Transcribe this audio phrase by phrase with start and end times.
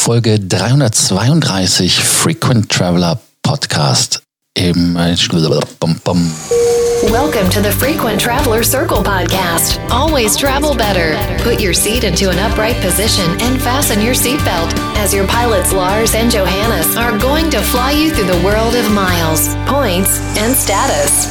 [0.00, 4.22] Folge 332 Frequent Traveler Podcast
[4.54, 9.78] im Welcome to the Frequent Traveler Circle podcast.
[9.90, 11.18] Always travel better.
[11.42, 16.14] Put your seat into an upright position and fasten your seatbelt as your pilots Lars
[16.14, 21.28] and Johannes are going to fly you through the world of miles, points and status.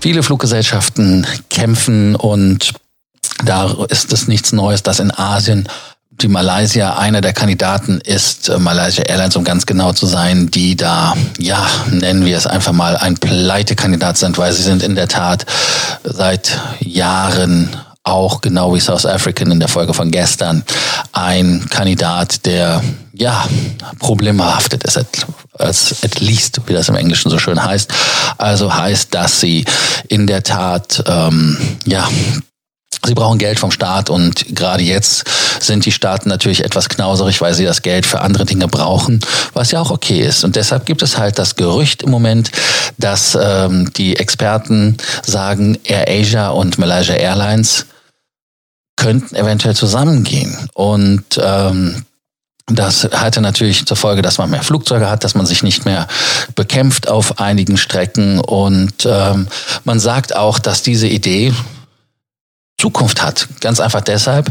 [0.00, 2.72] Viele Fluggesellschaften kämpfen und
[3.44, 5.68] da ist es nichts Neues, dass in Asien
[6.10, 10.76] die Malaysia einer der Kandidaten ist, äh, Malaysia Airlines, um ganz genau zu sein, die
[10.76, 15.08] da, ja, nennen wir es einfach mal, ein Pleitekandidat sind, weil sie sind in der
[15.08, 15.46] Tat
[16.04, 17.70] seit Jahren
[18.02, 20.64] auch genau wie South African in der Folge von gestern
[21.12, 23.46] ein Kandidat, der ja
[23.98, 24.98] problembehaftet ist,
[25.58, 27.92] als at least, wie das im Englischen so schön heißt.
[28.38, 29.64] Also heißt, dass sie
[30.08, 32.08] in der Tat ähm, ja
[33.04, 35.24] Sie brauchen Geld vom Staat und gerade jetzt
[35.60, 39.20] sind die Staaten natürlich etwas knauserig, weil sie das Geld für andere Dinge brauchen,
[39.54, 40.44] was ja auch okay ist.
[40.44, 42.50] Und deshalb gibt es halt das Gerücht im Moment,
[42.98, 47.86] dass ähm, die Experten sagen, Air Asia und Malaysia Airlines
[48.96, 50.68] könnten eventuell zusammengehen.
[50.74, 52.04] Und ähm,
[52.66, 56.06] das hatte natürlich zur Folge, dass man mehr Flugzeuge hat, dass man sich nicht mehr
[56.54, 58.38] bekämpft auf einigen Strecken.
[58.40, 59.48] Und ähm,
[59.84, 61.52] man sagt auch, dass diese Idee,
[62.80, 63.48] Zukunft hat.
[63.60, 64.50] Ganz einfach deshalb,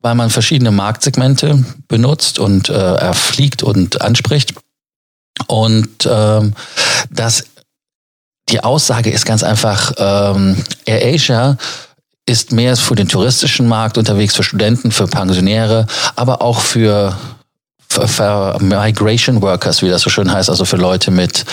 [0.00, 4.54] weil man verschiedene Marktsegmente benutzt und äh, erfliegt und anspricht.
[5.46, 6.54] Und ähm,
[7.10, 7.44] das
[8.48, 11.56] die Aussage ist ganz einfach, ähm, Air Asia
[12.26, 17.16] ist mehr für den touristischen Markt unterwegs, für Studenten, für Pensionäre, aber auch für
[17.88, 21.44] für Migration Workers, wie das so schön heißt, also für Leute mit,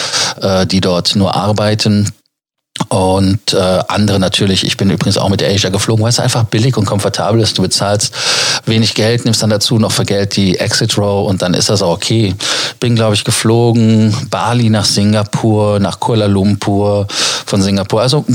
[0.42, 2.12] äh, die dort nur arbeiten
[2.94, 6.78] und äh, andere natürlich, ich bin übrigens auch mit Asia geflogen, weil es einfach billig
[6.78, 7.58] und komfortabel ist.
[7.58, 8.14] Du bezahlst
[8.68, 11.82] wenig Geld, nimmst dann dazu noch für Geld die Exit Row und dann ist das
[11.82, 12.36] auch okay.
[12.80, 17.08] Bin, glaube ich, geflogen, Bali nach Singapur, nach Kuala Lumpur
[17.48, 18.00] von Singapur.
[18.00, 18.26] Also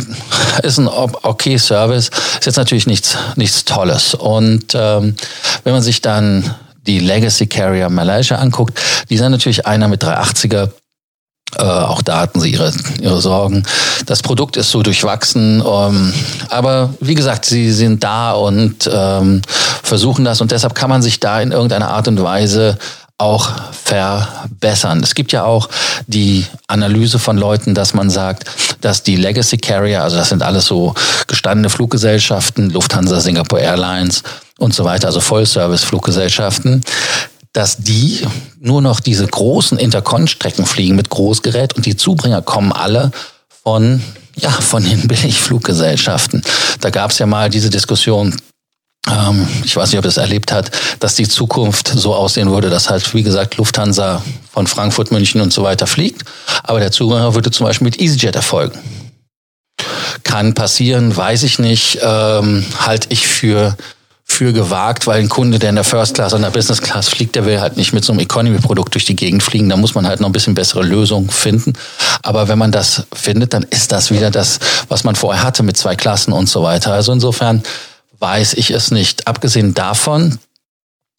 [0.64, 2.10] ist ein okay Service.
[2.40, 4.14] Ist jetzt natürlich nichts, nichts Tolles.
[4.14, 5.14] Und ähm,
[5.62, 6.52] wenn man sich dann
[6.84, 8.76] die Legacy Carrier Malaysia anguckt,
[9.08, 10.70] die sind natürlich einer mit 380er
[11.56, 13.64] äh, auch da hatten sie ihre, ihre Sorgen.
[14.08, 15.62] Das Produkt ist so durchwachsen.
[15.64, 16.14] Ähm,
[16.48, 19.42] aber wie gesagt, sie sind da und ähm,
[19.82, 20.40] versuchen das.
[20.40, 22.78] Und deshalb kann man sich da in irgendeiner Art und Weise
[23.18, 25.02] auch verbessern.
[25.02, 25.68] Es gibt ja auch
[26.06, 28.46] die Analyse von Leuten, dass man sagt,
[28.80, 30.94] dass die Legacy Carrier, also das sind alles so
[31.26, 34.22] gestandene Fluggesellschaften, Lufthansa, Singapore Airlines
[34.58, 36.82] und so weiter, also Vollservice-Fluggesellschaften,
[37.52, 38.22] dass die
[38.58, 43.10] nur noch diese großen Intercon-Strecken fliegen mit Großgerät und die Zubringer kommen alle
[43.68, 44.02] von,
[44.36, 46.40] ja, von den Billigfluggesellschaften.
[46.80, 48.34] Da gab es ja mal diese Diskussion,
[49.06, 50.70] ähm, ich weiß nicht, ob ihr es erlebt hat,
[51.00, 55.52] dass die Zukunft so aussehen würde, dass halt, wie gesagt, Lufthansa von Frankfurt, München und
[55.52, 56.22] so weiter fliegt,
[56.62, 58.78] aber der Zubringer würde zum Beispiel mit EasyJet erfolgen.
[60.22, 63.76] Kann passieren, weiß ich nicht, ähm, halte ich für
[64.38, 67.08] für gewagt, weil ein Kunde, der in der First Class oder in der Business Class
[67.08, 69.68] fliegt, der will halt nicht mit so einem Economy-Produkt durch die Gegend fliegen.
[69.68, 71.72] Da muss man halt noch ein bisschen bessere Lösungen finden.
[72.22, 75.76] Aber wenn man das findet, dann ist das wieder das, was man vorher hatte mit
[75.76, 76.92] zwei Klassen und so weiter.
[76.92, 77.64] Also insofern
[78.20, 79.26] weiß ich es nicht.
[79.26, 80.38] Abgesehen davon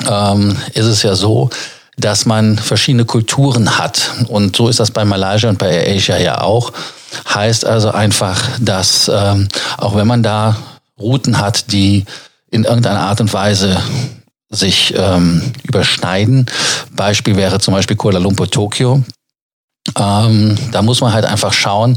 [0.07, 1.49] ähm, ist es ja so,
[1.97, 4.11] dass man verschiedene Kulturen hat.
[4.29, 6.71] Und so ist das bei Malaysia und bei AirAsia ja auch.
[7.33, 10.55] Heißt also einfach, dass ähm, auch wenn man da
[10.97, 12.05] Routen hat, die
[12.51, 13.81] in irgendeiner Art und Weise
[14.49, 16.47] sich ähm, überschneiden.
[16.95, 19.03] Beispiel wäre zum Beispiel Kuala Lumpur, Tokio.
[19.97, 21.95] Ähm, da muss man halt einfach schauen,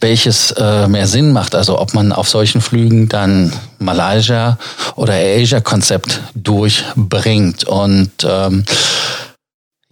[0.00, 1.54] welches äh, mehr Sinn macht.
[1.54, 4.58] Also ob man auf solchen Flügen dann Malaysia
[4.96, 7.64] oder Asia-Konzept durchbringt.
[7.64, 8.64] Und ähm,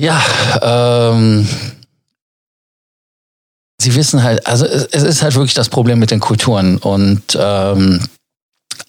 [0.01, 0.21] ja,
[0.63, 1.49] ähm,
[3.81, 6.79] sie wissen halt, also es, ist halt wirklich das Problem mit den Kulturen.
[6.79, 8.01] Und ähm,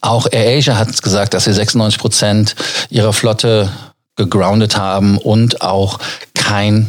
[0.01, 2.56] auch AirAsia hat gesagt, dass sie 96 Prozent
[2.89, 3.69] ihrer Flotte
[4.15, 6.00] gegroundet haben und auch
[6.33, 6.88] keine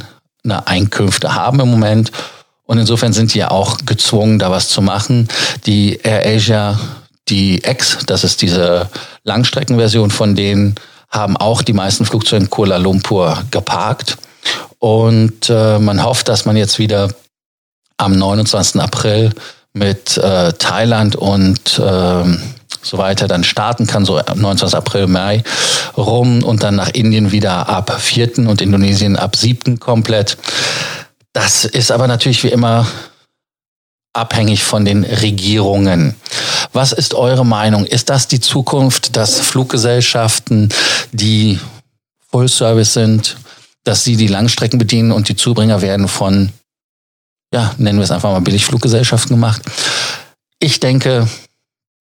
[0.66, 2.12] Einkünfte haben im Moment.
[2.64, 5.28] Und insofern sind die ja auch gezwungen, da was zu machen.
[5.66, 6.78] Die AirAsia,
[7.28, 8.88] die X, das ist diese
[9.24, 10.76] Langstreckenversion von denen,
[11.08, 14.16] haben auch die meisten Flugzeuge in Kuala Lumpur geparkt.
[14.78, 17.08] Und äh, man hofft, dass man jetzt wieder
[17.96, 18.80] am 29.
[18.80, 19.32] April
[19.72, 22.40] mit äh, Thailand und ähm,
[22.82, 24.74] so weiter dann starten kann, so 19.
[24.74, 25.42] April, Mai
[25.96, 28.38] rum und dann nach Indien wieder ab 4.
[28.48, 29.78] und Indonesien ab 7.
[29.78, 30.36] komplett.
[31.32, 32.86] Das ist aber natürlich wie immer
[34.12, 36.16] abhängig von den Regierungen.
[36.72, 37.86] Was ist eure Meinung?
[37.86, 40.68] Ist das die Zukunft, dass Fluggesellschaften,
[41.12, 41.58] die
[42.30, 43.36] Full Service sind,
[43.84, 46.50] dass sie die Langstrecken bedienen und die Zubringer werden von,
[47.52, 49.62] ja, nennen wir es einfach mal Billigfluggesellschaften gemacht?
[50.58, 51.26] Ich denke,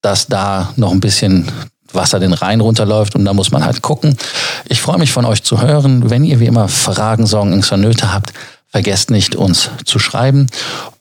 [0.02, 1.46] dass da noch ein bisschen
[1.94, 4.18] Wasser den Rhein runterläuft und da muss man halt gucken.
[4.68, 6.10] Ich freue mich von euch zu hören.
[6.10, 8.34] Wenn ihr wie immer Fragen, Sorgen, Ängste und Nöte habt,
[8.68, 10.48] vergesst nicht, uns zu schreiben.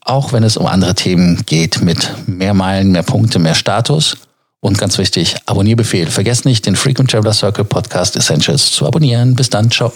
[0.01, 4.17] Auch wenn es um andere Themen geht mit mehr Meilen, mehr Punkte, mehr Status.
[4.61, 6.07] Und ganz wichtig, Abonnierbefehl.
[6.07, 9.35] Vergesst nicht, den Frequent Traveler Circle Podcast Essentials zu abonnieren.
[9.35, 9.93] Bis dann, ciao.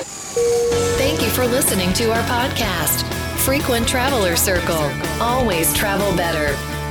[0.97, 3.03] Thank you for listening to our podcast,
[3.38, 4.89] Frequent Traveler Circle.
[5.19, 6.55] Always travel better.